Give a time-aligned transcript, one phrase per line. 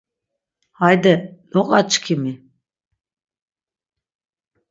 [0.79, 1.13] Hayde
[1.53, 2.33] loqaçkimi.